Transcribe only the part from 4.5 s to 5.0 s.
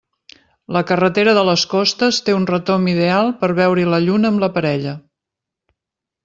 parella.